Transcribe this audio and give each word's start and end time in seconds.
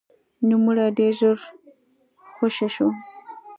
نوموړی 0.49 0.87
ډېر 0.97 1.13
ژر 1.19 1.37
خوشې 2.33 2.67
شو. 2.75 2.87